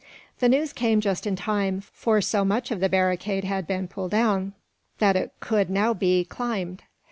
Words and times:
The 0.39 0.49
news 0.49 0.73
came 0.73 0.99
just 0.99 1.27
in 1.27 1.35
time, 1.35 1.79
for 1.79 2.21
so 2.21 2.43
much 2.43 2.71
of 2.71 2.79
the 2.79 2.89
barricade 2.89 3.43
had 3.43 3.67
been 3.67 3.87
pulled 3.87 4.09
down 4.09 4.53
that 4.97 5.15
it 5.15 5.31
could 5.39 5.69
now 5.69 5.93
be 5.93 6.23
climbed. 6.25 6.81